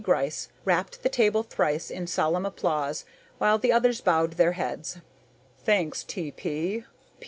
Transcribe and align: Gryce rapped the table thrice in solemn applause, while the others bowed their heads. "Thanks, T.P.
Gryce 0.03 0.47
rapped 0.65 1.03
the 1.03 1.09
table 1.09 1.43
thrice 1.43 1.91
in 1.91 2.07
solemn 2.07 2.43
applause, 2.43 3.05
while 3.37 3.59
the 3.59 3.71
others 3.71 4.01
bowed 4.01 4.31
their 4.33 4.53
heads. 4.53 4.97
"Thanks, 5.63 6.03
T.P. 6.03 6.85